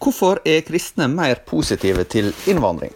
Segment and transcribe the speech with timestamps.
[0.00, 2.94] Hvorfor er kristne mer positive til innvandring?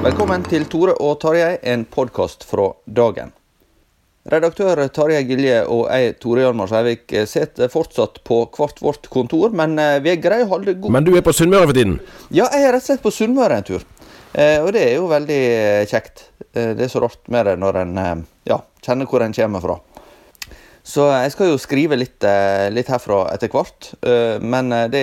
[0.00, 3.34] Velkommen til Tore og Tarjei, en podkast fra dagen.
[4.32, 9.76] Redaktør Tarjei Gilje og jeg, Tore Hjalmar Sveivik, sitter fortsatt på hvert vårt kontor, men
[9.76, 11.98] eh, vi er greie å holde god Men du er på Sunnmøre for tiden?
[12.32, 13.84] Ja, jeg er rett og slett på Sunnmøre en tur.
[14.32, 16.30] Eh, og det er jo veldig eh, kjekt.
[16.54, 19.68] Eh, det er så rart med det når en eh, ja, kjenner hvor en kommer
[19.68, 19.80] fra.
[20.90, 25.02] Så jeg skal jo skrive litt, eh, litt herfra etter hvert, eh, men eh, det,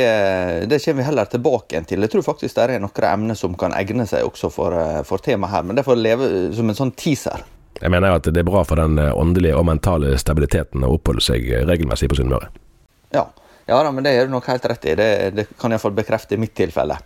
[0.68, 2.04] det kommer vi heller tilbake til.
[2.04, 4.76] Jeg tror faktisk det er noen emner som kan egne seg også for,
[5.08, 7.46] for temaet her, men det får leve som en sånn teaser.
[7.78, 11.46] Jeg mener at det er bra for den åndelige og mentale stabiliteten å oppholde seg
[11.70, 12.50] regelmessig på Sunnmøre.
[13.16, 13.24] Ja.
[13.70, 14.98] ja da, men det er du nok helt rett i.
[14.98, 16.98] Det, det kan iallfall bekrefte i mitt tilfelle.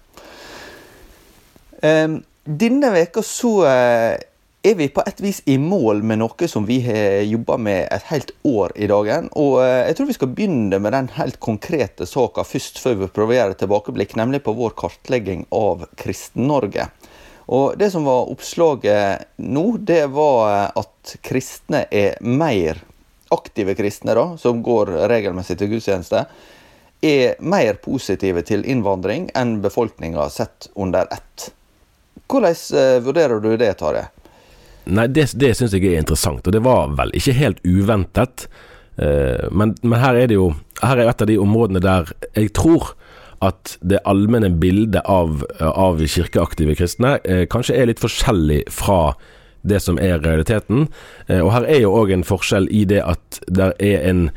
[1.82, 4.16] Um, denne veka så eh,
[4.64, 8.06] er vi på et vis i mål med noe som vi har jobba med et
[8.12, 9.30] helt år i dagen.
[9.40, 13.10] Og eh, jeg tror vi skal begynne med den helt konkrete saka først, før vi
[13.16, 16.92] prøver tilbakeblikk, nemlig på vår kartlegging av Kristen-Norge.
[17.52, 22.84] Og Det som var oppslaget nå, det var eh, at kristne er mer
[23.32, 26.26] aktive kristne, da, som går regelmessig til gudstjeneste,
[27.02, 31.50] er mer positive til innvandring enn befolkninga sett under ett.
[32.30, 34.06] Hvordan eh, vurderer du det, Tarjei?
[34.92, 38.48] Nei, det, det syns jeg er interessant, og det var vel ikke helt uventet.
[39.00, 42.50] Eh, men, men her er det jo Her er et av de områdene der jeg
[42.58, 42.96] tror
[43.42, 49.14] at det allmenne bildet av, av kirkeaktive kristne eh, kanskje er litt forskjellig fra
[49.62, 50.88] det som er realiteten.
[51.28, 54.28] Eh, og her er jo òg en forskjell i det at det er en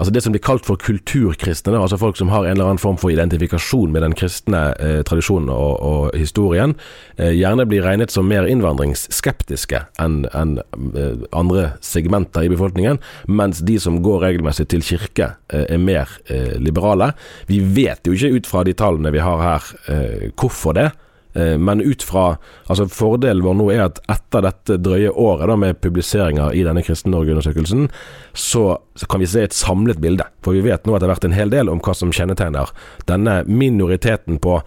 [0.00, 2.96] Altså Det som blir kalt for kulturkristne, altså folk som har en eller annen form
[2.96, 6.72] for identifikasjon med den kristne eh, tradisjonen og, og historien,
[7.18, 10.56] eh, gjerne blir regnet som mer innvandringsskeptiske enn en,
[10.96, 16.08] eh, andre segmenter i befolkningen, mens de som går regelmessig til kirke, eh, er mer
[16.32, 17.12] eh, liberale.
[17.52, 20.88] Vi vet jo ikke ut fra de tallene vi har her, eh, hvorfor det.
[21.34, 25.56] Eh, Men ut fra altså Fordelen vår nå er at etter dette drøye året da
[25.56, 27.88] med publiseringer i denne Kristen Norge-undersøkelsen,
[28.32, 28.64] så,
[28.98, 30.26] så kan vi se et samlet bilde.
[30.44, 32.72] For vi vet nå at det har vært en hel del om hva som kjennetegner
[33.10, 34.60] denne minoriteten på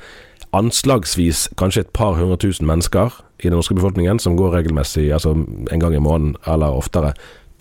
[0.54, 5.34] anslagsvis kanskje et par hundre tusen mennesker i den norske befolkningen som går regelmessig, altså
[5.34, 7.14] en gang i måneden eller oftere,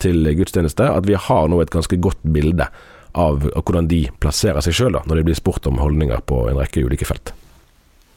[0.03, 0.85] til gudstjeneste.
[0.85, 2.67] At vi har nå et ganske godt bilde
[3.13, 6.85] av hvordan de plasserer seg sjøl når de blir spurt om holdninger på en rekke
[6.85, 7.33] ulike felt.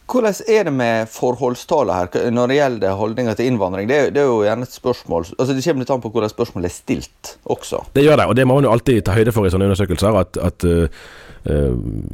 [0.06, 3.88] Hvordan er det med forholdstallet her når det gjelder holdninger til innvandring?
[3.90, 6.30] Det er, det er, jo gjerne et spørsmål altså Det kommer litt an på hvordan
[6.30, 7.82] spørsmålet er stilt også.
[7.96, 10.20] Det gjør det, og det må man jo alltid ta høyde for i sånne undersøkelser.
[10.20, 10.86] At, at uh,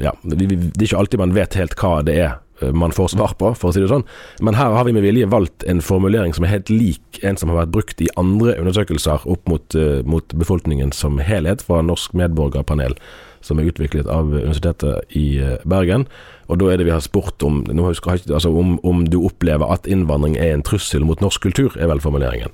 [0.00, 2.40] ja, det er ikke alltid man vet helt hva det er
[2.70, 4.04] man får svar på, for å si det sånn.
[4.44, 7.50] Men her har vi med vilje valgt en formulering som er helt lik en som
[7.50, 9.76] har vært brukt i andre undersøkelser opp mot,
[10.06, 12.94] mot befolkningen som helhet fra Norsk medborgerpanel,
[13.42, 15.26] som er utviklet av Universitetet i
[15.66, 16.06] Bergen.
[16.52, 20.36] Og da er det vi har spurt om altså om, om, du opplever at innvandring
[20.36, 22.52] er en trussel mot norsk kultur, er vel formuleringen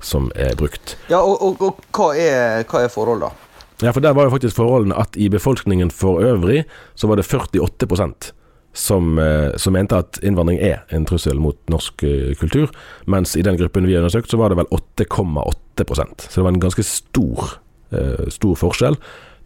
[0.00, 0.96] som er brukt.
[1.10, 3.48] Ja, og, og, og hva, er, hva er forholdet, da?
[3.80, 6.62] Ja, for der var jo faktisk forholdene at i befolkningen for øvrig
[6.94, 8.32] så var det 48%
[8.72, 12.70] som, eh, som, mente at innvandring er en trussel mot norsk uh, kultur.
[13.10, 16.52] Mens i den gruppen vi har undersøkt, så var det vel 8,8% Så det var
[16.54, 17.56] en ganske stor,
[17.90, 19.00] uh, stor forskjell.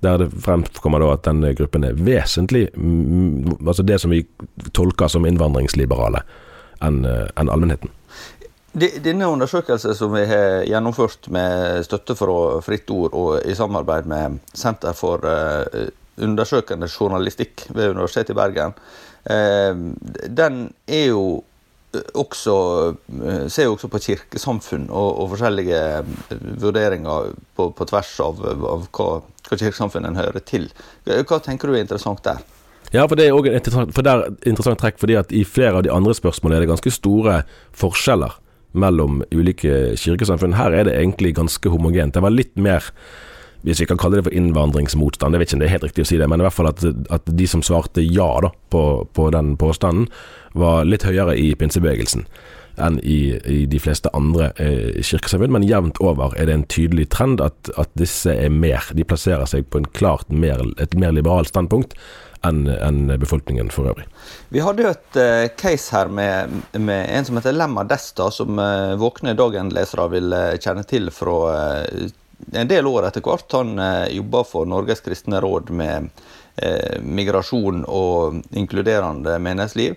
[0.04, 4.22] Der det fremkommer da at denne gruppen er vesentlig Altså det som vi
[4.76, 6.20] tolker som innvandringsliberale,
[6.84, 7.92] enn uh, en allmennheten.
[8.74, 14.40] Denne undersøkelsen som vi har gjennomført med støtte fra Fritt Ord og i samarbeid med
[14.52, 15.22] Senter for
[16.18, 18.74] undersøkende journalistikk ved Universitetet i Bergen,
[19.24, 19.76] Eh,
[20.28, 21.44] den er jo
[21.94, 22.56] eh, også
[23.24, 25.78] eh, ser jo også på kirkesamfunn og, og forskjellige
[26.60, 29.08] vurderinger på, på tvers av, av hva,
[29.48, 30.68] hva kirkesamfunnet hører til.
[31.04, 32.42] Hva tenker du er interessant der?
[32.94, 36.14] Ja, for det er er et interessant trekk, fordi at i flere av de andre
[36.14, 37.42] spørsmålene er det ganske store
[37.74, 38.36] forskjeller
[38.72, 40.54] mellom ulike kirkesamfunn.
[40.54, 42.14] Her er det egentlig ganske homogent.
[42.14, 42.84] Det var litt mer
[43.64, 46.04] hvis vi kan kalle det for innvandringsmotstand, jeg vet ikke om det er helt riktig
[46.04, 46.82] å si det, men i hvert fall at,
[47.16, 48.82] at de som svarte ja da, på,
[49.16, 50.10] på, den påstanden,
[50.52, 52.26] var litt høyere i pinsebevegelsen
[52.80, 55.54] enn i, i de fleste andre eh, kirkesamfunn.
[55.54, 59.46] Men jevnt over er det en tydelig trend at, at, disse er mer De plasserer
[59.48, 61.96] seg på en klart mer, et mer liberalt standpunkt
[62.44, 64.04] enn en befolkningen for øvrig.
[64.52, 68.60] Vi hadde jo et uh, case her med, med, en som heter Lemma Desta, som
[68.60, 71.38] uh, Våkne Dagen-lesere vil uh, kjenne til fra
[72.52, 73.52] en del år etter hvert.
[73.52, 76.10] Han eh, jobba for Norges kristne råd med
[76.56, 79.96] eh, migrasjon og inkluderende menighetsliv.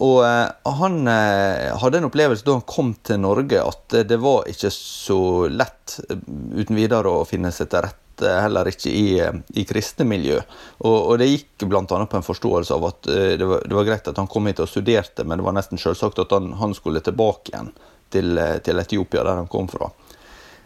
[0.00, 4.48] Og eh, han eh, hadde en opplevelse da han kom til Norge at det var
[4.48, 5.18] ikke så
[5.52, 6.22] lett eh,
[6.56, 10.38] uten videre å finne seg til rette, heller ikke i, eh, i kristne miljø.
[10.80, 11.84] Og, og det gikk bl.a.
[11.84, 14.70] på en forståelse av at det var, det var, greit at han kom hit og
[14.70, 17.74] studerte, men det var nesten selvsagt at han, han skulle tilbake igjen
[18.12, 19.90] til, til Etiopia, der han kom fra.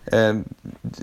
[0.06, 0.34] Eh,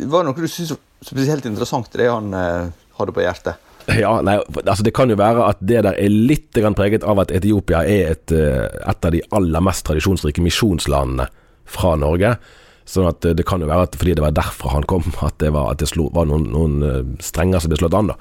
[0.08, 3.63] var det noe du syntes spesielt interessant det han eh, hadde på hjertet?
[3.92, 7.34] Ja, nei, altså Det kan jo være at det der er litt preget av at
[7.36, 11.28] Etiopia er et, eh, et av de aller mest tradisjonsrike misjonslandene
[11.66, 12.38] fra Norge.
[12.86, 15.54] Sånn at det kan jo være at fordi det var derfra han kom, at det
[15.56, 18.14] var, at det slo, var noen, noen, strenger som ble slått an.
[18.14, 18.20] da.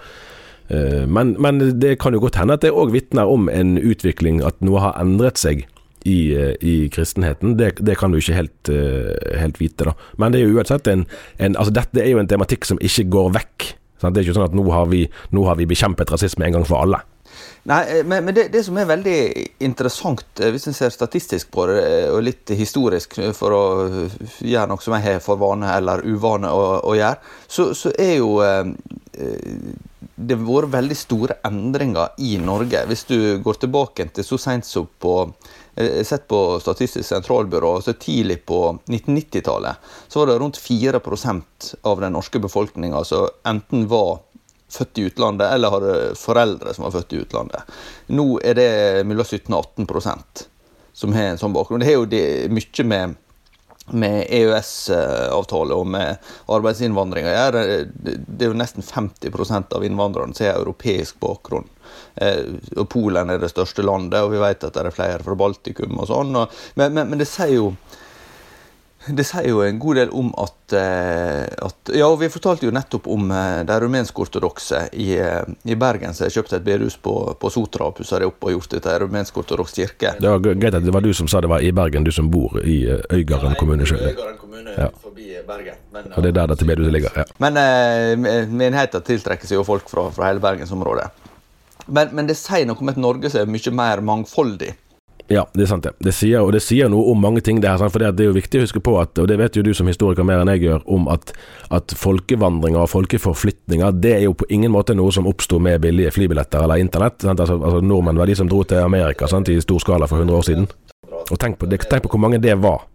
[1.05, 4.57] Men, men, det kan jo godt hende at det òg vitner om en utvikling, at
[4.65, 5.67] noe har endret seg
[6.09, 7.57] i, eh, i kristenheten.
[7.59, 8.71] Det, det, kan du ikke helt,
[9.39, 9.95] helt, vite, da.
[10.17, 11.05] Men det er jo uansett en,
[11.39, 13.69] en altså Dette er jo en tematikk som ikke går vekk.
[14.11, 16.69] Det er ikke sånn at nå har, vi, nå har vi bekjempet rasisme en gang
[16.69, 17.03] for alle.
[17.71, 19.19] Nei, eh, men, men det, det, som er veldig
[19.63, 23.63] interessant, hvis en ser statistisk på det, og litt historisk, for å
[24.43, 28.17] gjøre noe som jeg har for vane eller uvane å, å gjøre, så, så, er
[28.19, 28.67] jo eh,
[30.17, 32.83] det har vært veldig store endringer i Norge.
[32.91, 35.17] Hvis du går tilbake til så sent som på
[35.75, 39.77] Eh, sett på Statistisk sentralbyrå, så tidlig på 1990-tallet
[40.09, 44.19] så var det rundt 4% av den norske befolkninga som enten var
[44.73, 47.75] født i utlandet eller hadde foreldre som var født i utlandet.
[48.07, 48.71] Nå er det
[49.09, 50.47] mellom 17 og 18%
[50.93, 51.81] som har en sånn bakgrunn.
[51.81, 53.19] Det har jo det, mye med
[53.91, 56.21] med EØS-avtale og med
[56.55, 57.63] arbeidsinnvandring å gjøre.
[57.93, 61.67] Det er jo nesten 50% av innvandrerne som har europeisk bakgrunn.
[62.15, 65.39] Eh, og Polen er det største landet, og vi vet at det er flere fra
[65.39, 66.37] Baltikum og sånn.
[66.77, 67.73] Men, men, men det sier jo
[69.07, 72.75] det sier jo en god del om at, eh, at Ja, og vi fortalte jo
[72.75, 77.51] nettopp om eh, de rumensk-ortodokse i, i, Bergen som har kjøpt et bedehus på, på
[77.51, 80.15] Sotra og pussa det opp og gjort det til rumensk-ortodoks kirke.
[80.23, 82.31] Det var greit at det var du som sa det var i Bergen, du som
[82.31, 82.79] bor i
[83.11, 84.07] Øygarden kommune sjøl.
[84.13, 84.89] Øygarden kommune ja.
[85.03, 85.83] forbi Bergen.
[85.91, 87.19] Men, og det er der dette bedehuset ligger.
[87.25, 87.27] ja.
[87.43, 91.11] Men eh, menigheten tiltrekker seg jo folk fra, fra hele bergensområdet.
[91.93, 94.73] Men, men, det sier noe om et Norge som er mye mer mangfoldig.
[95.31, 95.93] Ja, det er sant det.
[96.03, 97.61] Det sier, og det sier noe om mange ting.
[97.63, 99.63] det her, for det er jo viktig å huske på, at, og det vet jo
[99.65, 101.33] du som historiker mer enn jeg gjør, om at,
[101.71, 106.13] at folkevandringer og folkeforflytninger det er jo på ingen måte noe som oppsto med billige
[106.17, 107.25] flybilletter eller internett.
[107.25, 110.37] Altså, altså, Nordmenn var de som dro til Amerika sant, i stor skala for 100
[110.37, 110.71] år siden.
[111.23, 112.89] Og tenk på, tenk på hvor mange det var,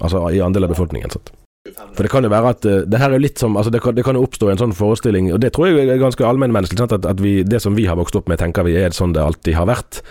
[0.00, 1.12] altså i andel av befolkningen.
[1.12, 1.34] Sant?
[1.74, 3.96] For det kan jo være at uh, det her er litt som altså det kan,
[3.96, 7.22] det kan, oppstå en sånn forestilling, og det tror jeg er ganske allmennmenneskelig, at, at
[7.22, 9.68] vi, det som vi har vokst opp med, tenker vi er sånn det alltid har
[9.70, 10.02] vært.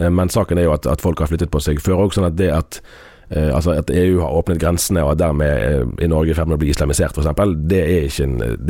[0.00, 2.28] Uh, men saken er jo at, at, folk har flyttet på seg før òg, sånn
[2.28, 2.80] at det at
[3.34, 6.58] uh, altså at EU har åpnet grensene, og at dermed i Norge i ferd med
[6.58, 8.08] å bli islamisert, f.eks., det, det er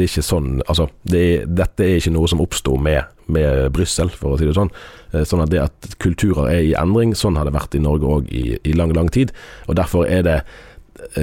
[0.09, 4.35] ikke sånn Altså, det er, dette er ikke noe som oppsto med, med Brussel, for
[4.35, 4.73] å si det sånn.
[5.15, 8.31] Sånn at det at kulturer er i endring, sånn har det vært i Norge òg
[8.35, 9.31] i, i lang, lang tid.
[9.69, 10.74] Og derfor er det Eh,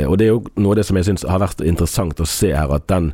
[0.08, 2.52] og det er jo noe av det som jeg syns har vært interessant å se
[2.56, 3.12] her, at den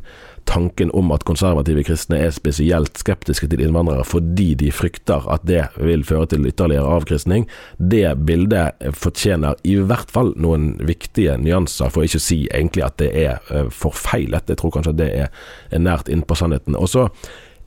[0.48, 5.66] tanken om at konservative kristne er spesielt skeptiske til innvandrere fordi de frykter at det
[5.76, 7.44] vil føre til ytterligere avkristning,
[7.76, 12.96] det bildet fortjener i hvert fall noen viktige nyanser, for ikke å si egentlig at
[13.02, 14.48] det er eh, forfeilet.
[14.48, 16.78] Jeg tror kanskje det er nært innpå sannheten.
[16.78, 17.08] Og så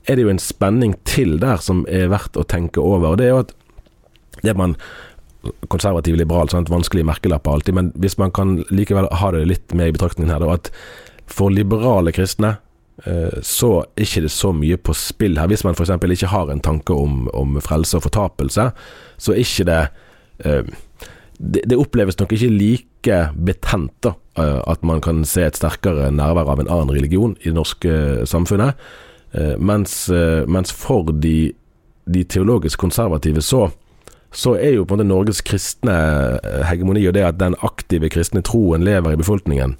[0.10, 3.14] er det jo en spenning til der som er verdt å tenke over.
[3.14, 3.56] og det er jo at
[4.42, 4.78] det man
[5.68, 6.70] konservativ, liberal, sant?
[6.70, 10.44] vanskelige merkelapper alltid, men hvis man kan likevel ha det litt med i betraktningen her,
[10.44, 10.70] da, at
[11.32, 12.56] for liberale kristne
[13.06, 15.50] eh, så er ikke det så mye på spill her.
[15.52, 15.94] Hvis man f.eks.
[15.96, 18.70] ikke har en tanke om, om, frelse og fortapelse,
[19.18, 19.82] så er ikke det
[20.46, 20.76] eh,
[21.42, 26.52] det, oppleves nok ikke like betent da, eh, at man kan se et sterkere nærvær
[26.54, 28.78] av en annen religion i det norske samfunnet.
[29.64, 29.94] Mens,
[30.52, 31.54] mens for de,
[32.04, 33.70] de teologisk konservative så
[34.32, 35.96] så er jo på en måte Norges kristne
[36.40, 39.76] eh, hegemoni og det at den aktive kristne troen lever i befolkningen,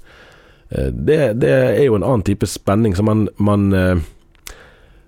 [0.70, 2.96] eh, det, det er jo en annen type spenning.
[2.96, 4.02] Så man, man eh,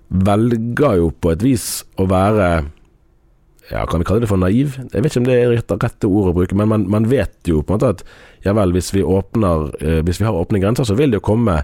[0.09, 1.69] velger jo på et vis
[2.01, 2.71] å være
[3.71, 4.75] ja, Kan vi kalle det for naiv?
[4.93, 7.49] Jeg vet ikke om det er rett, rette ord å bruke, men man, man, vet
[7.49, 8.03] jo på en måte at
[8.45, 9.71] ja vel, hvis vi, åpner,
[10.05, 11.63] hvis vi har åpne grenser, så vil det jo komme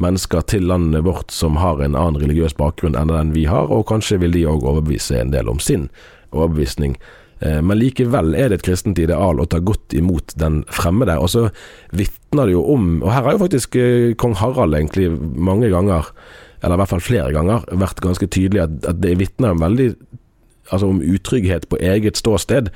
[0.00, 3.84] mennesker til landet vårt som har en annen religiøs bakgrunn enn den vi har, og
[3.90, 5.90] kanskje vil de òg overbevise en del om sin
[6.32, 6.96] overbevisning.
[7.42, 11.18] Eh, men likevel er det et kristent ideal å ta godt imot den fremmede.
[11.18, 11.48] Og så
[11.90, 16.12] vitner det jo om Og her har jo faktisk eh, kong Harald egentlig mange ganger,
[16.62, 19.94] eller i hvert fall flere ganger, vært ganske tydelig at, det vitner om veldig
[20.72, 22.68] Altså om utrygghet på eget ståsted.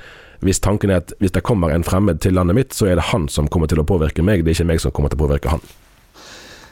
[0.43, 3.07] Hvis tanken er at hvis det kommer en fremmed til landet mitt, så er det
[3.09, 5.23] han som kommer til å påvirke meg, det er ikke meg som kommer til å
[5.23, 5.63] påvirke han.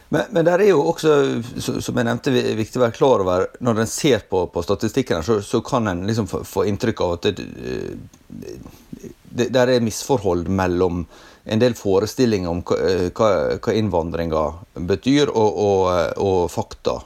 [0.09, 1.13] Men, men det er jo også,
[1.81, 5.39] som jeg nevnte, viktig å være klar over Når en ser på, på statistikken, så,
[5.41, 7.47] så, kan en liksom få, få, inntrykk av at det,
[8.29, 11.05] det, det er misforhold mellom
[11.45, 13.31] en del forestillinger om hva,
[13.61, 14.45] hva innvandringa
[14.89, 15.89] betyr, og, og,
[16.21, 16.99] og fakta.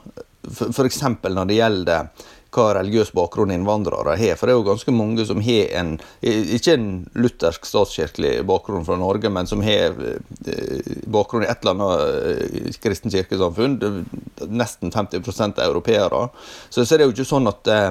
[0.48, 1.02] F.eks.
[1.28, 4.38] når det gjelder hva religiøs bakgrunn innvandrere har.
[4.38, 8.98] For det er jo ganske mange som har en Ikke en luthersk statskirkelig bakgrunn fra
[9.00, 13.78] Norge, men som har eh, bakgrunn i et eller annet kristent kirkesamfunn.
[14.50, 16.28] Nesten 50 er europeere.
[16.68, 17.90] Så, det er jo ikke sånn at eh,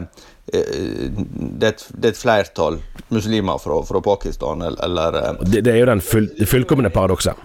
[0.50, 2.80] det er, et, det er et flertall
[3.14, 7.38] muslimer fra, fra Pakistan, eller det, det, er jo den full, fullkomne paradokset.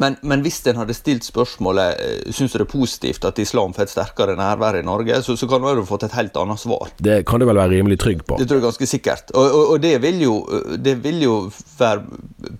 [0.00, 3.74] Men, men, hvis en hadde stilt spørsmålet eh, syns du det er positivt at islam
[3.76, 6.62] får et sterkere nærvær i Norge, så, så kan du ha fått et helt annet
[6.62, 6.94] svar.
[6.96, 8.38] Det kan du vel være rimelig trygg på?
[8.40, 9.34] Det tror jeg ganske sikkert.
[9.36, 10.36] Og, og, og det, vil jo,
[10.80, 11.36] det, vil jo,
[11.78, 12.54] være på,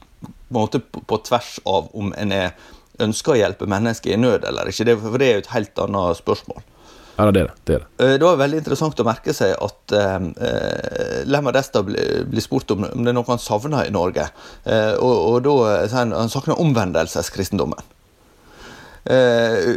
[0.52, 2.52] måte, på, på tvers av om en er,
[3.00, 4.86] ønsker å hjelpe mennesker i nød eller ikke.
[4.90, 6.60] Det, for det er jo et helt annet spørsmål.
[7.16, 7.54] Ja, det er det.
[7.64, 8.04] Det, er det.
[8.04, 12.42] Eh, det var veldig interessant å merke seg at eh, eh Lemma Desta blir bli
[12.42, 14.28] spurt om, om, det er noe han savner i Norge.
[14.64, 17.90] Eh, og, og, da han, han savner omvendelseskristendommen.
[19.04, 19.72] Eh,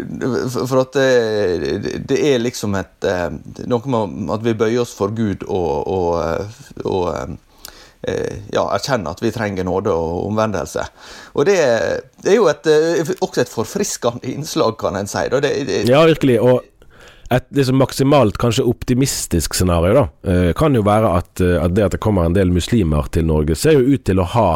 [0.54, 3.32] for at det, det, er liksom et eh,
[3.65, 7.39] Noe med at vi bøyer oss for Gud og, og, og
[8.06, 10.84] ja, erkjenne at vi trenger nåde og omvendelse.
[11.34, 11.58] Og Det,
[12.22, 12.70] det er jo et,
[13.18, 15.25] også et forfriskende innslag, kan en si.
[15.34, 15.51] Det,
[15.89, 16.38] ja, virkelig.
[16.38, 16.62] og
[17.29, 21.86] et liksom maksimalt kanskje optimistisk scenario da, eh, kan jo være at, eh, at, det
[21.86, 24.50] at det kommer en del muslimer til Norge, ser jo ut til å ha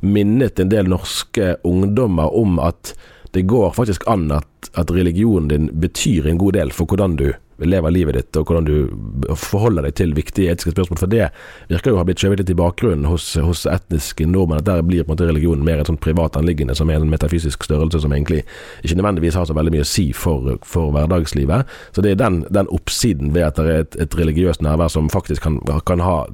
[0.00, 2.94] minnet en del norske ungdommer om at
[3.34, 7.32] det går faktisk an at, at religionen din betyr en god del for hvordan du
[7.62, 11.00] lever livet ditt, og hvordan du forholder deg til viktige etiske spørsmål.
[11.00, 11.28] For det
[11.70, 14.62] virker jo å ha blitt skjøvet litt i bakgrunnen hos, hos etniske nordmenn.
[14.62, 17.10] At der blir på en måte religionen mer et sånt privat anliggende, som er en
[17.10, 18.44] metafysisk størrelse som egentlig
[18.82, 21.70] ikke nødvendigvis har så veldig mye å si for, for hverdagslivet.
[21.94, 25.12] Så det er den, den, oppsiden ved at det er et, et religiøst nærvær som
[25.12, 26.24] faktisk kan, kan ha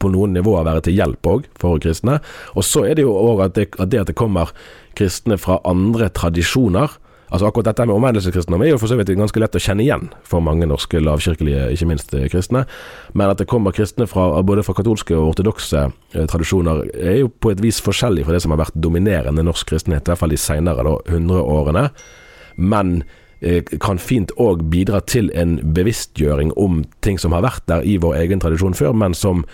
[0.00, 2.18] på noen nivåer være til hjelp òg for kristne.
[2.56, 4.54] Og så er det jo òg at, at, det at det kommer
[4.98, 6.96] kristne fra andre tradisjoner
[7.30, 10.08] Altså Akkurat dette med omvendelseskristendom er jo for så vidt ganske lett å kjenne igjen
[10.26, 12.64] for mange norske lavkirkelige, ikke minst eh, kristne.
[13.14, 17.30] Men at det kommer kristne fra, både fra katolske og ortodokse eh, tradisjoner, er jo
[17.30, 20.34] på et vis forskjellig fra det som har vært dominerende norsk kristenhet, i hvert fall
[20.34, 21.86] de senere hundreårene.
[22.58, 22.96] Men
[23.38, 28.00] eh, kan fint òg bidra til en bevisstgjøring om ting som har vært der i
[28.02, 29.46] vår egen tradisjon før, men som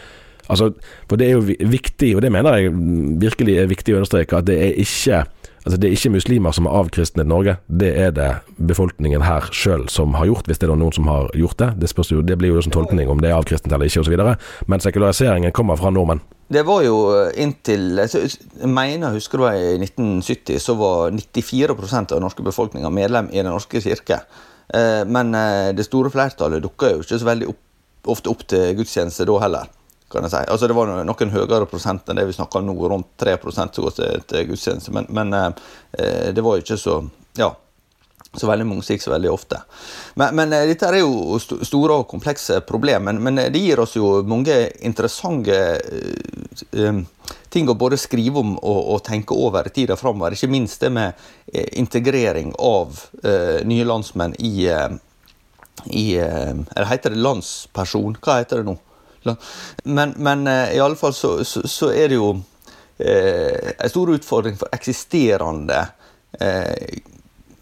[0.47, 0.69] Altså,
[1.11, 2.75] for det er jo viktig, og det mener jeg
[3.19, 5.25] virkelig er viktig å understreke, at det er ikke
[5.67, 8.29] Altså Det er ikke muslimer som har avkristnet Norge, det er det
[8.69, 11.73] befolkningen her sjøl som har gjort, hvis det er noen som har gjort det.
[11.83, 14.15] Det, jo, det blir jo en tolkning om det er avkristnet eller ikke osv.
[14.71, 16.23] Men sekulariseringen kommer fra nordmenn.
[16.47, 17.01] Det var jo
[17.35, 23.33] inntil Jeg mener, husker du i 1970 så var 94% av den norske befolkninga medlem
[23.33, 24.21] i Den norske kirke.
[24.71, 27.63] Eh, men eh, det store flertallet dukka jo ikke så veldig opp,
[28.15, 29.75] ofte opp til gudstjeneste da heller
[30.13, 30.43] kan jeg si.
[30.47, 33.71] Altså Det var noen høyere prosent enn det vi snakker om nå, rundt 3 som
[33.75, 34.95] går til, til gudstjeneste.
[34.95, 37.01] Men, men eh, det var jo ikke så
[37.37, 37.51] ja,
[38.37, 39.61] så veldig mange så veldig ofte.
[40.15, 43.13] Men, men eh, dette er jo st store og komplekse problemer.
[43.13, 47.01] Men, men, det gir oss jo mange interessante eh,
[47.51, 50.37] ting å både skrive om og, og tenke over i tida framover.
[50.37, 54.91] Ikke minst det med eh, integrering av eh, nye landsmenn i, eh,
[55.87, 58.19] i Eller heter det landsperson?
[58.21, 58.79] Hva heter det nå?
[59.85, 62.31] Men, men i alle fall så, så, så er det jo
[62.99, 65.81] eh, en stor utfordring for eksisterende
[66.41, 67.01] eh,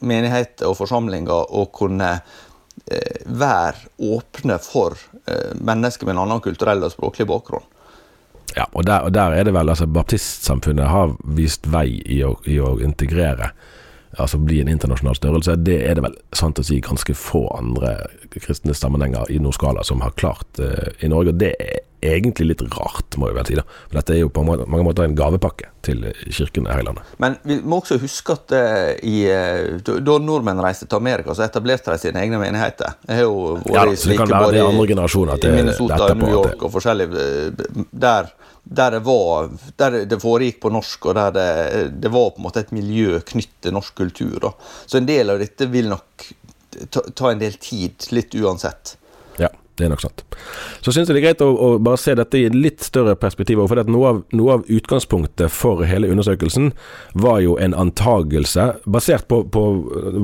[0.04, 6.84] menigheter og forsamlinger å kunne eh, være åpne for eh, mennesker med en annen kulturell
[6.84, 7.70] og språklig bakgrunn.
[8.54, 12.36] Ja, og der, og der er det vel altså Baptistsamfunnet har vist vei i å,
[12.46, 13.50] i å integrere
[14.18, 15.56] altså bli en internasjonal størrelse.
[15.66, 17.96] Det er det vel sant å si ganske få andre
[18.34, 21.34] kristne sammenhenger i noen skala som har klart uh, i Norge.
[21.34, 23.56] og Det er egentlig litt rart, må jeg vel si.
[23.58, 23.64] da.
[23.88, 27.14] For Dette er jo på mange måter en gavepakke til kirken her i landet.
[27.22, 29.24] Men vi må også huske at uh, i,
[29.84, 32.98] da nordmenn reiste til Amerika, så etablerte de sine egne menigheter.
[33.08, 36.14] Jeg har jo vært ja, da, så det kan være det andre generasjoner i Minnesota,
[36.18, 37.10] New York og forskjellig
[37.90, 38.32] der
[38.64, 41.48] der det, var, der det foregikk på norsk, og der det,
[42.00, 44.38] det, var på en måte et miljø knyttet til norsk kultur.
[44.40, 44.54] Da.
[44.86, 46.28] Så en del av dette vil nok
[46.88, 48.96] ta, ta en del tid, litt uansett.
[49.40, 50.24] Ja, det er nok sant.
[50.84, 53.62] Så syns jeg det er greit å, å, bare se dette i litt større perspektiv.
[53.68, 56.72] For noe av, noe av, utgangspunktet for hele undersøkelsen
[57.20, 59.64] var jo en antagelse, basert på, på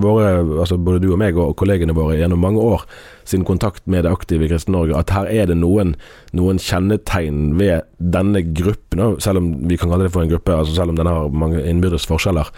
[0.00, 0.32] våre,
[0.62, 2.86] altså både du og meg og kollegene våre gjennom mange år,
[3.30, 5.94] sin kontakt med det aktive Kristen-Norge, at her er det noen,
[6.36, 10.76] noen, kjennetegn ved denne gruppen, selv om vi kan kalle det for en gruppe, altså
[10.76, 12.50] selv om den har mange innbyrdes forskjeller,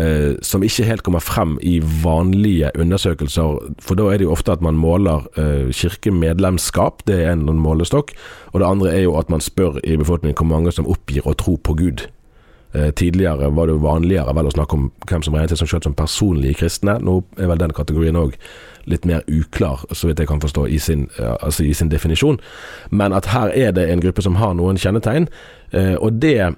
[0.00, 3.74] eh, som ikke helt kommer frem i vanlige undersøkelser.
[3.82, 8.14] For da er det jo ofte at man måler eh, kirkemedlemskap, det er en målestokk.
[8.52, 11.36] Og det andre er jo at man spør i befolkningen hvor mange som oppgir å
[11.38, 12.08] tro på Gud.
[12.72, 15.86] Eh, tidligere var det jo vanligere vel å snakke om hvem som regnet seg selv
[15.88, 17.00] som personlige kristne.
[17.02, 18.36] Nå er vel den kategorien òg
[18.90, 22.38] litt mer uklar, så vidt jeg kan forstå, i sin, altså i sin, definisjon.
[22.90, 25.28] Men at her er det en gruppe som har noen kjennetegn,
[25.72, 26.54] eh, og det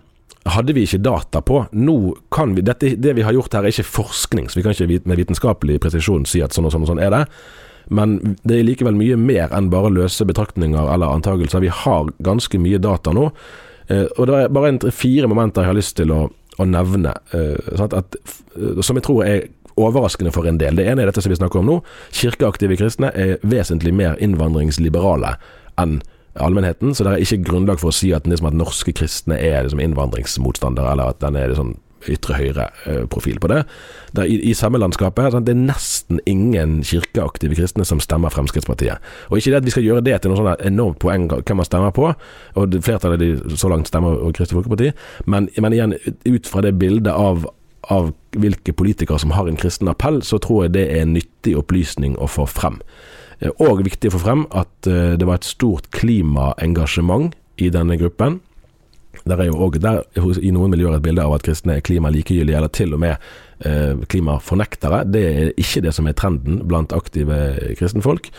[0.52, 1.64] hadde vi ikke data på.
[1.72, 1.96] Nå
[2.30, 5.08] kan vi, dette, Det vi har gjort her er ikke forskning, så vi kan ikke
[5.08, 7.26] med vitenskapelig presisjon si at sånn og sånn og sånn er det.
[7.90, 11.60] Men det er likevel mye mer enn bare løse betraktninger eller antagelser.
[11.60, 13.30] Vi har ganske mye data nå.
[13.92, 17.14] Eh, og det er bare en, fire momenter jeg har lyst til å, å nevne,
[17.36, 18.16] eh, at,
[18.80, 19.44] som jeg tror er
[19.80, 20.76] overraskende for en del.
[20.76, 21.78] Det ene er dette som vi snakker om nå.
[22.16, 25.36] Kirkeaktive kristne er vesentlig mer innvandringsliberale
[25.80, 26.00] enn
[26.40, 29.66] allmennheten, så det er ikke grunnlag for å si at, liksom, at norske kristne er
[29.66, 31.74] liksom, innvandringsmotstandere, eller at den er sånn
[32.10, 33.62] ytre høyre-profil på det.
[34.16, 39.02] Der, i, I samme landskapet det er nesten ingen kirkeaktive kristne som stemmer Fremskrittspartiet.
[39.30, 41.68] Og Ikke det at vi skal gjøre det til noe sånn enormt poeng hvem man
[41.68, 42.12] stemmer på,
[42.58, 44.92] og flertallet de så langt stemmer Kristelig Folkeparti,
[45.30, 47.48] men, men igjen ut fra det bildet av
[47.90, 51.56] av hvilke politikere som har en kristen appell, så tror jeg det er en nyttig
[51.58, 52.78] opplysning å få frem.
[53.42, 57.98] Eh, og viktig å få frem at eh, det var et stort klimaengasjement i denne
[58.00, 58.40] gruppen.
[59.24, 62.72] Der er jo også i noen miljøer et bilde av at kristne er klimalikegyldige, eller
[62.74, 63.14] til og med
[63.64, 65.02] eh, klimafornektere.
[65.12, 67.38] Det er ikke det som er trenden blant aktive
[67.78, 68.30] kristenfolk.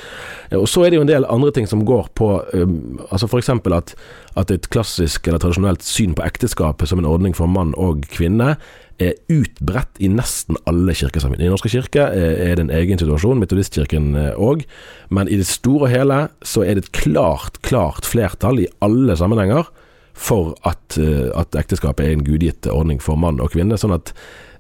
[0.52, 2.78] Eh, og Så er det jo en del andre ting som går på eh,
[3.10, 3.54] altså F.eks.
[3.74, 3.94] At,
[4.36, 8.58] at et klassisk eller tradisjonelt syn på ekteskapet som en ordning for mann og kvinne
[9.02, 11.42] er utbredt i nesten alle kirkesamfunn.
[11.42, 14.62] I Norske kirke er det en egen situasjon, metodistkirken òg,
[15.10, 19.18] men i det store og hele så er det et klart, klart flertall i alle
[19.18, 19.72] sammenhenger
[20.14, 23.78] for at, eh, at ekteskapet er en gudgitt ordning for mann og kvinne.
[23.78, 24.14] sånn at,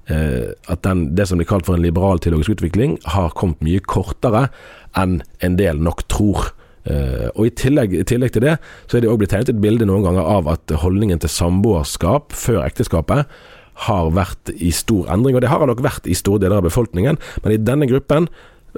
[0.10, 3.80] eh, at den, det som blir kalt for en liberal teologisk utvikling, har kommet mye
[3.80, 4.50] kortere
[4.96, 6.52] enn en del nok tror.
[6.84, 8.58] Uh, og i tillegg, i tillegg, til det,
[8.92, 12.36] så er det òg blitt tegnet et bilde noen ganger av at holdningen til samboerskap
[12.36, 13.24] før ekteskapet
[13.88, 15.38] har vært i stor endring.
[15.38, 18.28] Og det har nok vært i store deler av befolkningen, men i denne gruppen,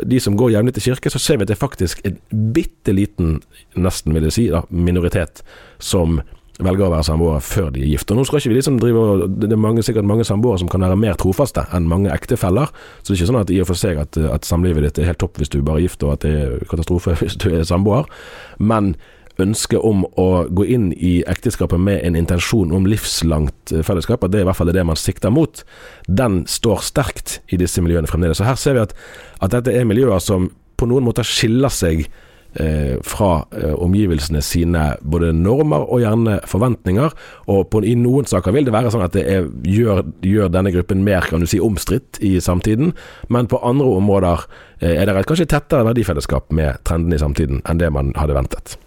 [0.04, 2.20] de som går jevnlig til kirke, så ser vi at det er faktisk en
[2.54, 3.40] bitte liten,
[3.80, 5.42] nesten vil jeg si, da, minoritet
[5.80, 6.20] som
[6.64, 8.12] velger å være samboere før de er gift.
[8.12, 10.86] Og nå skal ikke vi liksom drive Det er mange, sikkert mange samboere som kan
[10.86, 12.72] være mer trofaste enn mange ektefeller.
[13.02, 15.12] Så det er ikke sånn at i og for seg at, at samlivet ditt er
[15.12, 17.68] helt topp hvis du bare er gift, og at det er katastrofe hvis du er
[17.68, 18.08] samboer.
[18.60, 18.96] Men
[19.42, 24.32] ønsket om å gå inn i ekteskapet med en intensjon om livslangt eh, fellesskap, at
[24.32, 25.64] det er i hvert fall det man sikter mot,
[26.08, 28.40] den står sterkt i disse miljøene fremdeles.
[28.40, 28.96] Så her ser vi at,
[29.44, 30.48] at dette er miljøer som
[30.80, 32.06] på noen måter skiller seg
[33.04, 37.16] fra eh, omgivelsene sine både normer og gjerne forventninger.
[37.52, 40.74] Og på, i noen saker vil det være sånn at det er, gjør, gjør, denne
[40.76, 42.94] gruppen mer kan du si, omstridt i samtiden,
[43.34, 44.48] men på andre områder
[44.80, 48.38] eh, er det et kanskje tettere verdifellesskap med trendene i samtiden enn det man hadde
[48.38, 48.80] ventet.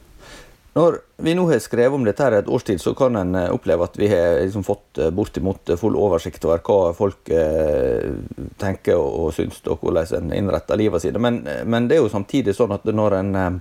[0.76, 3.50] Når vi nå har skrevet om dette her et års tid, så kan en eh,
[3.54, 8.12] oppleve at vi har liksom fått eh, bortimot full oversikt over hva folk eh,
[8.60, 11.18] tenker og syns, og hvordan en innretter livet sitt.
[11.18, 13.60] Men, men, det er jo samtidig sånn at når en,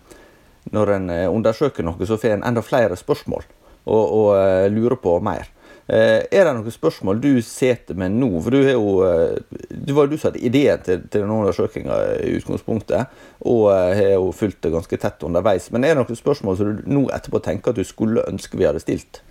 [0.76, 3.48] når en undersøker noe, så får en enda flere spørsmål
[3.88, 5.48] og, og lurer på mer.
[5.88, 8.28] Eh, er det noen spørsmål du sitter med nå?
[8.44, 9.38] For du, jo,
[9.70, 11.88] Det var jo du som hadde ideen til, til denne undersøkelsen
[12.28, 13.16] i utgangspunktet,
[13.48, 15.70] og eh, har jo fulgt det ganske tett underveis.
[15.72, 18.68] Men er det noen spørsmål som du nå etterpå tenker at du skulle ønske vi
[18.68, 19.22] hadde stilt?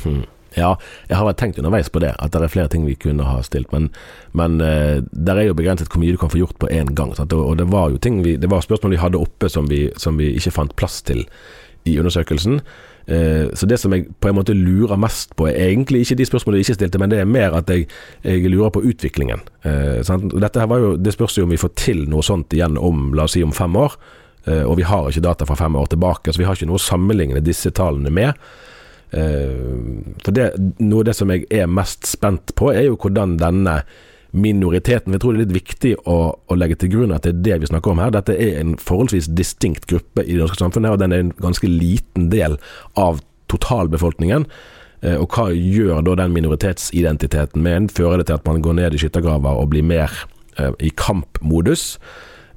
[0.00, 0.24] Hmm.
[0.56, 0.72] Ja,
[1.10, 3.68] jeg har tenkt underveis på det, at det er flere ting vi kunne ha stilt.
[3.70, 3.90] Men,
[4.32, 7.12] men der er jo begrenset hvor mye du kan få gjort på én gang.
[7.14, 7.36] Sant?
[7.36, 10.16] Og, det var jo ting vi, det var spørsmål vi hadde oppe som vi, som
[10.18, 11.26] vi ikke fant plass til
[11.84, 12.62] i undersøkelsen.
[13.08, 16.26] Eh, så det som jeg på en måte lurer mest på, er egentlig ikke de
[16.28, 17.86] spørsmålene jeg ikke stilte, men det er mer at jeg,
[18.24, 19.40] jeg lurer på utviklingen.
[19.64, 20.04] Eh,
[20.36, 23.14] Dette her var jo, Det spørs jo om vi får til noe sånt igjen om
[23.16, 23.96] la oss si om fem år.
[24.44, 26.80] Eh, og vi har ikke data fra fem år tilbake, så vi har ikke noe
[26.80, 28.48] å sammenligne disse tallene med.
[29.08, 30.50] For det,
[30.84, 33.78] Noe av det som jeg er mest spent på, er jo hvordan denne
[34.30, 35.14] minoriteten.
[35.14, 37.60] Jeg tror det er litt viktig å, å, legge til grunn at det er det
[37.62, 38.12] vi snakker om her.
[38.12, 41.70] Dette er en forholdsvis distinkt gruppe i det norske samfunnet, og den er en ganske
[41.70, 42.58] liten del
[43.00, 44.44] av totalbefolkningen.
[45.00, 47.92] Eh, og hva gjør da den minoritetsidentiteten med en?
[47.92, 50.12] Fører det til at man går ned i skyttergraver og blir mer
[50.58, 51.94] eh, i kampmodus?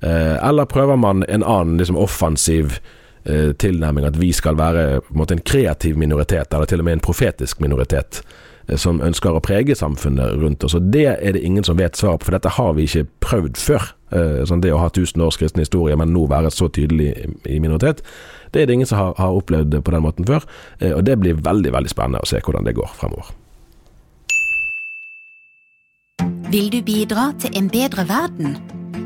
[0.02, 2.82] Eh, eller prøver man en annen liksom, offensiv
[3.22, 7.04] tilnærming, at vi skal være en, måte, en kreativ minoritet, eller til og med en
[7.06, 8.24] profetisk minoritet?
[8.80, 10.76] Som ønsker å prege samfunnet rundt oss.
[10.78, 13.58] og Det er det ingen som vet svaret på, for dette har vi ikke prøvd
[13.60, 13.90] før.
[14.12, 17.12] Eh, sånn det å ha 1000 års kristen historie, men nå være så tydelig
[17.48, 18.04] i minoritet,
[18.52, 20.48] det er det ingen som har, har opplevd på den måten før.
[20.80, 23.32] Eh, og Det blir veldig veldig spennende å se hvordan det går fremover.
[26.52, 28.58] Vil du bidra til en bedre verden?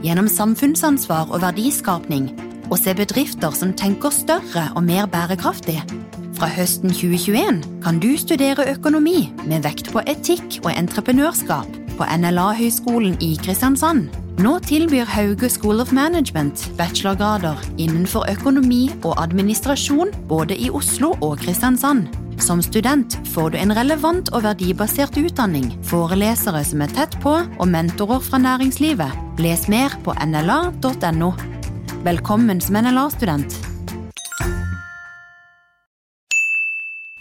[0.02, 2.32] Gjennom samfunnsansvar og verdiskapning,
[2.72, 6.05] og se bedrifter som tenker større og mer bærekraftig?
[6.36, 13.16] Fra høsten 2021 kan du studere økonomi med vekt på etikk og entreprenørskap på NLA-høgskolen
[13.24, 14.10] i Kristiansand.
[14.44, 21.40] Nå tilbyr Hauge School of Management bachelorgrader innenfor økonomi og administrasjon både i Oslo og
[21.46, 22.10] Kristiansand.
[22.44, 27.72] Som student får du en relevant og verdibasert utdanning, forelesere som er tett på, og
[27.72, 29.40] mentorer fra næringslivet.
[29.40, 31.32] Les mer på nla.no.
[32.04, 33.56] Velkommen som NLA-student.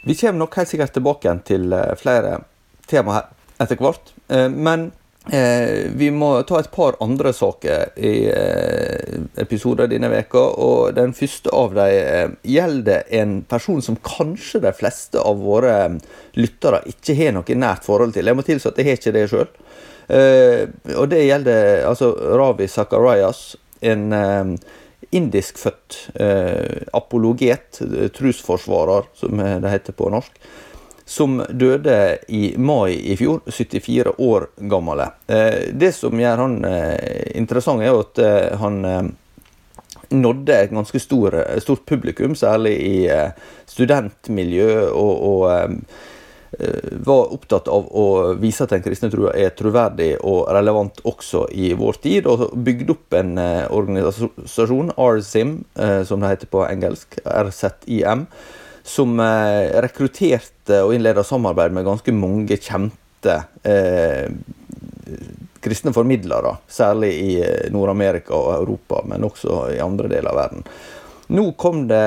[0.07, 2.43] Vi kommer nok helt sikkert tilbake igjen til eh, flere
[2.91, 4.11] tema her etter hvert.
[4.29, 4.91] Eh, men
[5.33, 8.13] eh, vi må ta et par andre saker i
[9.41, 15.25] episoder denne veka, og Den første av dem gjelder en person som kanskje de fleste
[15.25, 15.75] av våre
[16.37, 18.29] lyttere ikke har noe nært forhold til.
[18.29, 19.51] Jeg må tilstå at jeg har ikke det sjøl.
[21.01, 24.13] Og det gjelder altså Ravi Sakarias, en
[25.15, 27.81] indiskfødt eh, apologet,
[28.17, 30.39] trusforsvarer, som det heter på norsk,
[31.05, 35.05] som døde i mai i fjor, 74 år gammel.
[35.27, 39.05] Eh, det som gjør han eh, interessant, er at eh, han eh,
[40.15, 42.97] nådde et ganske stor, stort publikum, særlig i
[43.71, 45.71] studentmiljø og, og Eh,
[47.05, 48.07] var opptatt av å
[48.41, 52.95] vise at den kristne trua er troverdig og relevant også i vår tid, og bygde
[52.95, 58.27] opp en eh, organisasjon, RSIM, eh, som det heter på engelsk, RZIM,
[58.85, 59.17] som
[59.81, 64.27] rekrutterte og innleda samarbeid med ganske mange kjente eh,
[65.65, 67.31] kristne formidlere, særlig i
[67.73, 70.67] Nord-Amerika og Europa, men også i andre deler av verden.
[71.33, 72.05] Nå kom det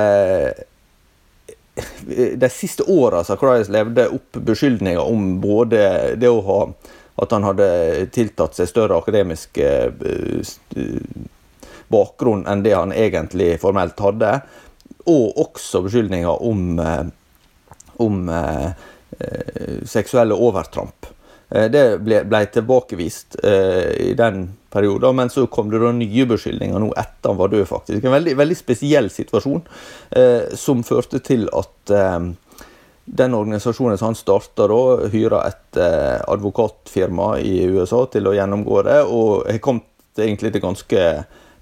[2.36, 6.62] de siste åra Zacharias levde opp beskyldninger om både det å ha
[7.18, 7.68] At han hadde
[8.13, 9.90] tiltatt seg større akademisk eh,
[11.90, 14.36] bakgrunn enn det han egentlig formelt hadde.
[15.10, 17.10] Og også beskyldninger om, eh,
[18.06, 18.70] om eh,
[19.90, 21.10] seksuelle overtramp.
[21.49, 26.25] Eh, det ble, ble tilbakevist eh, i den perioden, men så kom det da nye
[26.27, 28.03] beskyldninger nå etter han var død, faktisk.
[28.03, 29.63] En veldig, veldig spesiell situasjon
[30.12, 32.19] eh, som førte til at eh,
[33.07, 34.67] den organisasjonen som han starta
[35.13, 40.65] hyra et eh, advokatfirma i USA til å gjennomgå det, og har kommet egentlig til
[40.65, 41.03] ganske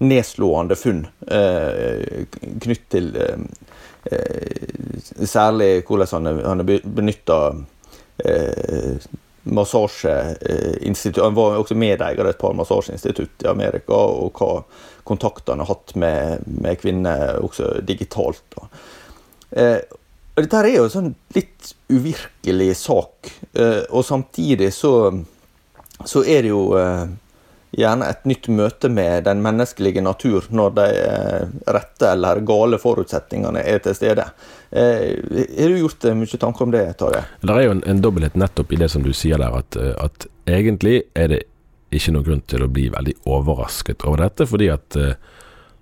[0.02, 2.26] nedslående funn eh,
[2.60, 3.06] knytt til
[5.26, 7.38] særlig hvordan han har benytta
[9.46, 14.64] massasjeinstitutt Han var også medeier av et par massasjeinstitutt i Amerika, og hva
[15.06, 18.58] kontaktene har hatt med, med kvinner også digitalt.
[19.50, 19.78] Eh,
[20.36, 24.92] dette er jo en sånn litt uvirkelig sak, eh, og samtidig så,
[26.04, 27.06] så er det jo eh,
[27.74, 33.64] gjerne et nytt møte med den menneskelige natur når de eh, rette eller gale forutsetningene
[33.66, 34.26] er til stede.
[34.70, 35.18] Eh,
[35.58, 37.24] har du gjort mye tanke om det, Tarjei?
[37.42, 39.94] Det er jo en, en, dobbelthet nettopp i det som du sier der, at, eh,
[40.02, 41.42] at, egentlig er det
[41.94, 44.96] ikke noen grunn til å bli veldig overrasket over dette, fordi at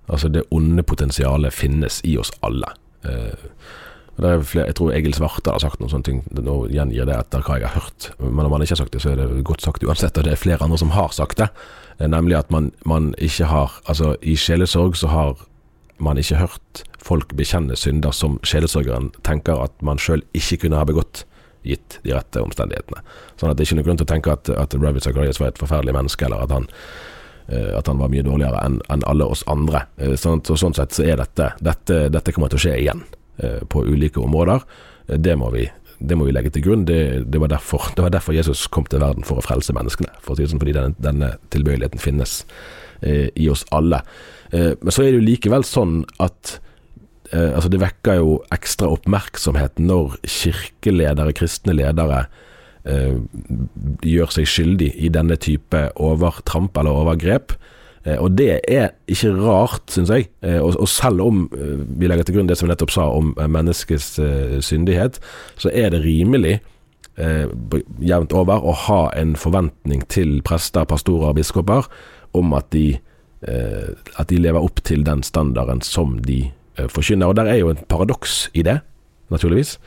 [0.05, 2.69] altså det onde potensialet finnes i oss alle.
[4.17, 6.21] Flere, Jeg tror Egil Svarte har sagt noen sånne ting.
[6.31, 8.11] Nå gjengir det etter hva jeg har hørt.
[8.19, 10.17] Men om han ikke har sagt det, så er det godt sagt uansett.
[10.17, 11.49] Og det er flere andre som har sagt det.
[11.99, 15.35] Eh, nemlig at man, man ikke har Altså, i sjelesorg så har
[15.97, 20.83] man ikke hørt folk bekjenne synder som sjelesorgeren tenker at man sjøl ikke kunne ha
[20.83, 21.23] begått,
[21.63, 23.01] gitt de rette omstendighetene.
[23.39, 25.53] Sånn at det er ikke noen grunn til å tenke at, at Ravid Zacharias var
[25.53, 26.67] et forferdelig menneske, eller at han
[27.47, 29.85] Eh, at han var mye dårligere enn en alle oss andre.
[30.01, 33.03] Eh, sånn, så, sånn sett så er dette, dette, dette kommer til å skje igjen
[33.69, 34.63] på ulike områder.
[35.05, 35.65] Det må vi,
[35.99, 36.85] det må vi legge til grunn.
[36.87, 40.13] Det, det, var derfor, det, var derfor, Jesus kom til verden, for å frelse menneskene.
[40.23, 42.41] For å si sånn, fordi denne, denne tilbøyeligheten finnes
[43.01, 44.03] eh, i oss alle.
[44.51, 46.57] Eh, men så er det jo likevel sånn at
[47.31, 52.25] eh, altså det vekker jo ekstra oppmerksomhet når kirkeledere, kristne ledere,
[52.87, 53.17] eh,
[54.05, 57.57] gjør seg skyldig i denne type overtramp eller overgrep.
[58.05, 60.29] Eh, og det er ikke rart, syns jeg.
[60.45, 63.33] Eh, og, selv om eh, vi legger til grunn det som vi nettopp sa om
[63.41, 64.15] menneskets
[64.65, 65.19] syndighet,
[65.57, 66.59] så er det rimelig
[67.15, 71.85] jevnt over å ha en forventning til prester, pastorer og biskoper
[72.35, 72.97] om at de,
[73.47, 76.41] at de lever opp til den standarden som de
[76.75, 77.31] forkynner.
[77.31, 78.81] Og der er jo en paradoks i det,
[79.31, 79.77] naturligvis.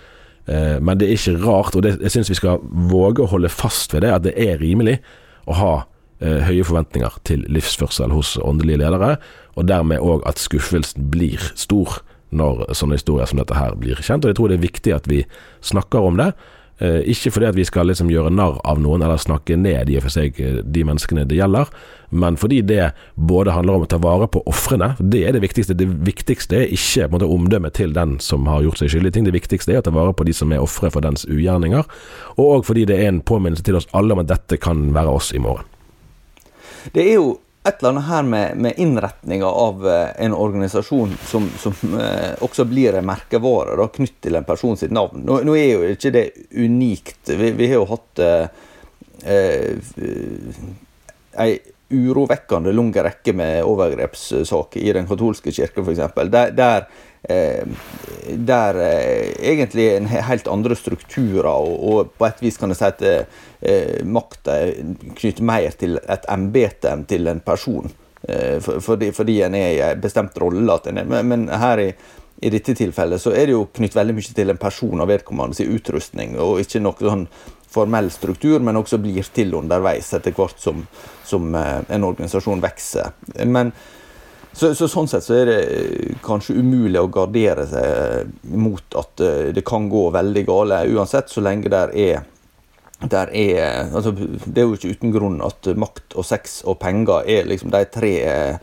[0.48, 3.92] Men det er ikke rart, og det, jeg syns vi skal våge å holde fast
[3.92, 4.96] ved det, at det er rimelig
[5.44, 5.72] å ha
[6.20, 9.16] høye forventninger til livsførsel hos åndelige ledere,
[9.54, 12.00] og dermed òg at skuffelsen blir stor
[12.34, 14.26] når sånne historier som dette her blir kjent.
[14.26, 15.22] Og jeg tror det er viktig at vi
[15.64, 16.32] snakker om det,
[16.78, 20.14] Eh, ikke fordi at vi skal liksom gjøre narr av noen eller snakke ned for
[20.14, 21.72] seg eh, de menneskene det gjelder,
[22.14, 24.92] men fordi det både handler om å ta vare på ofrene.
[25.00, 25.74] Det er det viktigste.
[25.74, 29.26] Det viktigste er ikke på omdømmet til den som har gjort seg skyldig i ting.
[29.26, 31.82] Det viktigste er å ta vare på de som er ofre for dens ugjerninger,
[32.36, 35.18] og òg fordi det er en påminnelse til oss alle om at dette kan være
[35.18, 35.66] oss i morgen.
[36.94, 37.36] Det er jo
[37.68, 42.64] et eller annet her med, med innretninga av eh, en organisasjon som, som eh, også
[42.68, 45.24] blir en merkevare da, knytt til en person sitt navn.
[45.26, 47.20] Nå, nå, er jo ikke det unikt.
[47.28, 48.46] Vi, vi har jo hatt eh,
[49.34, 49.90] eh,
[51.38, 56.02] ei urovekkende lang rekke med overgrepssaker i den katolske kirke, f.eks.
[56.28, 56.88] Der, der
[57.22, 62.86] der eh, egentlig en helt andre strukturer, og, og, på et vis kan jeg si
[62.86, 64.60] at eh, makta
[65.18, 67.90] knytter mer til et embete enn til en person.
[68.22, 70.78] Eh, for, fordi, fordi, en er i en bestemt rolle.
[70.92, 71.92] men, men, her i,
[72.40, 75.54] i, dette tilfellet så er det jo knyttet veldig mye til en person og vedkommende
[75.54, 77.28] sin utrustning, og ikke noe sånn
[77.68, 80.86] formell struktur, men også blir til underveis etter hvert som,
[81.24, 83.14] som eh, en organisasjon vokser.
[83.44, 83.72] Men
[84.52, 88.94] så, så, Sånn sett så er det eh, kanskje umulig å gardere seg eh, mot
[88.98, 92.16] at eh, det kan gå veldig gale, uansett, så lenge der er,
[93.04, 97.18] der er altså, Det er jo ikke uten grunn at makt og sex og penger
[97.28, 98.56] er liksom de tre eh,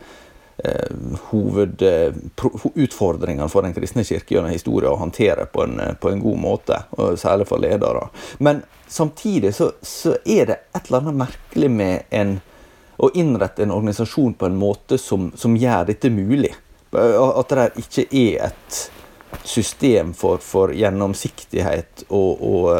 [1.30, 6.76] hovedutfordringene for den kristne kirke gjennom historien å håndtere på en, på en, god måte,
[6.96, 8.04] og særlig for ledere.
[8.38, 12.40] Men samtidig så, så er det et eller annet merkelig med en
[12.96, 16.54] å innrette en organisasjon på en måte som, som gjør dette mulig.
[16.96, 18.78] At det ikke er et
[19.44, 22.70] system for, for gjennomsiktighet og, og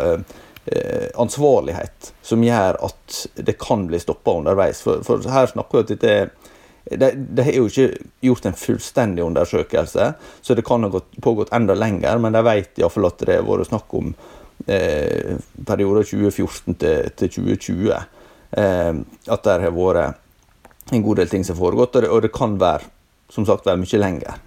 [0.64, 4.81] eh, ansvarlighet som gjør at det kan bli stoppa underveis.
[4.87, 6.16] For, for, her snakker vi at dette
[6.87, 7.87] det, det har jo ikke
[8.22, 10.05] gjort en fullstendig undersøkelse,
[10.40, 12.20] så det kan ha gått, pågått enda lenger.
[12.22, 14.12] Men de vet iallfall at det har vært snakk om
[14.70, 15.35] eh,
[15.66, 18.07] perioder 2014 til, til 2020 eh,
[18.57, 22.88] at det har vært en god del ting som har foregått, og det, kan være,
[23.33, 24.42] som sagt, være mye lenger.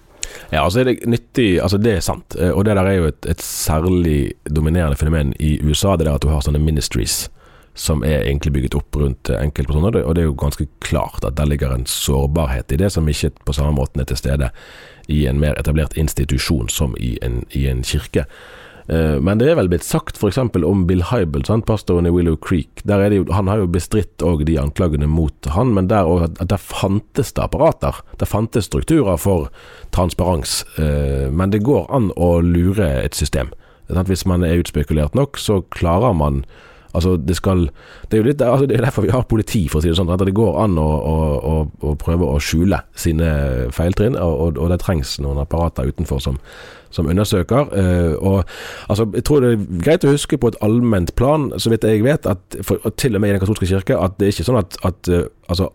[0.50, 2.36] Ja, altså er det nyttig Altså, det er sant.
[2.38, 6.16] Eh, og det der er jo et, et særlig dominerende fenomen i USA, det der
[6.16, 7.28] at du har sånne ministries
[7.74, 10.02] som er egentlig bygget opp rundt enkeltpersoner.
[10.02, 13.30] Og det er jo ganske klart at der ligger en sårbarhet i det, som ikke
[13.46, 14.50] på samme måten er til stede
[15.08, 18.26] i en mer etablert institusjon som i en, i en kirke.
[18.90, 20.38] Eh, men det er vel blitt sagt f.eks.
[20.40, 21.66] om Bill Hybel, sant?
[21.68, 22.82] pastoren i Willow Creek.
[22.82, 27.44] Jo, han har jo bestridt de anklagene mot han, men der, også, der fantes det
[27.44, 28.00] apparater.
[28.18, 29.50] Det fantes strukturer for
[29.94, 30.64] transparens.
[30.82, 33.54] Eh, men det går an å lure et system.
[33.90, 36.44] Hvis man er utspekulert nok, så klarer man
[36.92, 37.68] Altså, det skal
[38.10, 39.98] Det er jo litt, altså, det er derfor vi har politi, for å si det
[39.98, 40.10] sånn.
[40.10, 41.54] At det går an å, å,
[41.86, 43.30] å, prøve å skjule sine
[43.74, 46.40] feiltrinn, og, og, det trengs noen apparater utenfor som,
[46.90, 47.70] som undersøker.
[47.70, 48.38] Uh, og
[48.88, 52.04] altså, Jeg tror det er greit å huske på et allment plan, så vidt jeg
[52.06, 54.62] vet, at for, til og med i den katolske kirke, at det er ikke sånn
[54.62, 55.70] at, at uh, altså,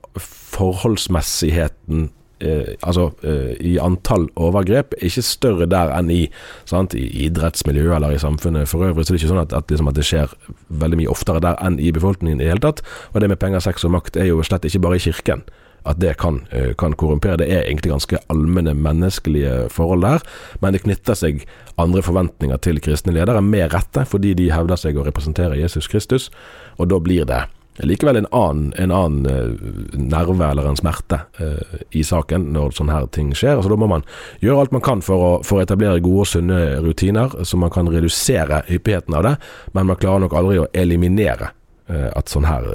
[0.56, 6.21] forholdsmessigheten eh, altså, eh, i antall overgrep er ikke større der enn i,
[6.69, 9.06] sant, i idrettsmiljøet eller i samfunnet for øvrig.
[9.06, 10.34] Så det er ikke sånn at, at, liksom at, det skjer
[10.69, 12.84] veldig mye oftere der enn i befolkningen i det hele tatt.
[13.13, 15.45] Og det med penger, sex og makt er jo slett ikke bare i kirken.
[15.86, 17.38] at det kan, eh, kan korrumpere.
[17.38, 20.19] Det er egentlig ganske allmenne menneskelige forhold der,
[20.60, 21.45] men det knytter seg
[21.78, 26.32] andre forventninger til kristne ledere, med rette, fordi de hevder seg å representere Jesus Kristus,
[26.80, 27.43] og da blir det
[27.83, 32.95] likevel en annen, en annen uh, nerve eller en smerte uh, i saken når sånne
[32.95, 33.57] her ting skjer.
[33.57, 34.05] Altså, da må man
[34.43, 37.73] gjøre alt man kan for å, for å, etablere gode og sunne rutiner, så man
[37.73, 39.35] kan redusere hyppigheten av det,
[39.75, 41.51] men man klarer nok aldri å eliminere
[41.91, 42.67] uh, at sånn her,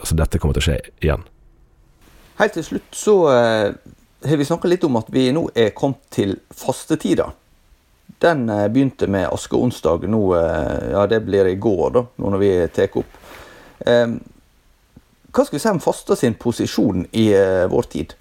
[0.00, 1.26] altså dette kommer til å skje igjen.
[2.40, 6.34] Helt til slutt så har vi snakka litt om at vi nå er kommet til
[6.52, 7.30] fastetida.
[8.20, 10.20] Den begynte med askeonsdag nå,
[10.92, 13.16] ja det blir i går, da, nå når vi tar opp.
[15.36, 17.26] Hva skal vi si om faste sin posisjon i
[17.70, 18.14] vår tid?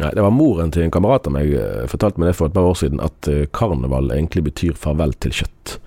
[0.00, 1.54] Nei, Det var moren til en kamerat av meg
[1.90, 5.78] fortalte meg det for et par år siden, at karneval egentlig betyr farvel til kjøtt.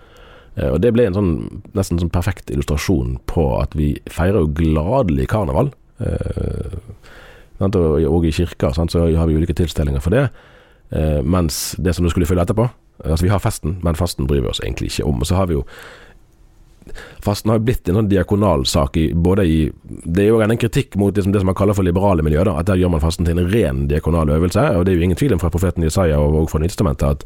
[0.70, 1.34] Og Det ble en sånn,
[1.74, 5.72] nesten sånn perfekt illustrasjon på at vi feirer jo gladelig karneval.
[7.60, 10.30] Og i kirka så har vi ulike tilstelninger for det.
[10.94, 12.70] Eh, mens det som du skulle følge etterpå
[13.04, 15.20] Altså Vi har festen, men fasten bryr vi oss egentlig ikke om.
[15.20, 15.64] Og så har vi jo
[17.24, 21.24] Fasten har blitt en sånn diakonalsak både i Det er jo en kritikk mot det
[21.24, 23.52] som, det som man kaller for liberale miljøer, at der gjør man fasten til en
[23.52, 24.66] ren diakonal øvelse.
[24.78, 27.26] Og det er jo ingen tvil om fra profeten Jesaja og, og fra Nytestamentet at,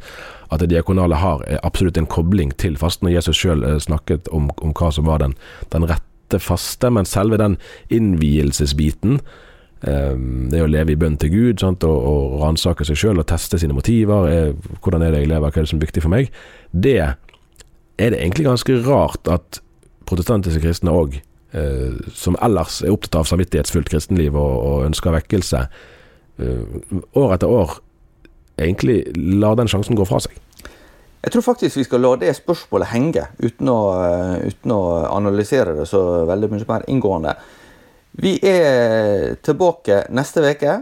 [0.51, 3.09] at det diakonale har absolutt en kobling til fasten.
[3.09, 5.35] Og Jesus sjøl eh, snakket om, om, hva som var den,
[5.73, 7.57] den rette faste, men selve den
[7.93, 9.21] innvielsesbiten
[9.85, 11.85] Ehm, det å leve i bønn til Gud sant?
[11.85, 14.29] og, og ransake seg sjøl og teste sine motiver.
[14.31, 16.31] Er, hvordan er det jeg lever, hva er det som er viktig for meg?
[16.71, 16.97] Det
[17.97, 19.61] er det egentlig ganske rart at
[20.07, 21.19] protestantiske kristne òg,
[21.53, 25.65] eh, som ellers er opptatt av samvittighetsfullt kristenliv og, og ønsker vekkelse,
[26.39, 26.79] eh,
[27.17, 27.79] år etter år
[28.57, 30.35] egentlig lar den sjansen gå fra seg.
[31.25, 34.81] Jeg tror faktisk vi skal la det spørsmålet henge, uten å, uh, uten å
[35.11, 37.33] analysere det så veldig mye mer inngående.
[38.17, 40.79] Vi er tilbake neste uke.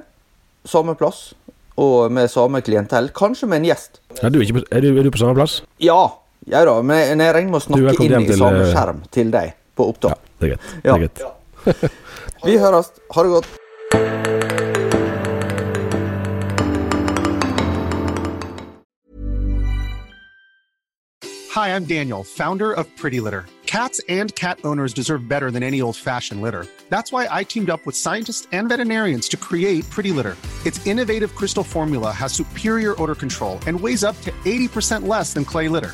[0.65, 1.34] Samme plass
[1.82, 3.10] og med samme klientell.
[3.15, 3.99] Kanskje med en gjest.
[4.21, 5.60] Er du, på, er du, er du på samme plass?
[5.84, 5.99] Ja.
[6.45, 9.55] Ja da, men jeg regner med å snakke inn i samme eh, skjerm til deg
[9.75, 10.19] på opptak.
[10.19, 10.71] Ja, det er greit.
[10.84, 11.91] Det er greit.
[12.45, 12.91] Vi høres.
[13.15, 13.53] Ha det godt.
[21.55, 23.45] Hi, I'm Daniel, founder of Pretty Litter.
[23.65, 26.67] Cats and cat owners deserve better than any old fashioned litter.
[26.89, 30.38] That's why I teamed up with scientists and veterinarians to create Pretty Litter.
[30.65, 35.45] Its innovative crystal formula has superior odor control and weighs up to 80% less than
[35.45, 35.93] clay litter.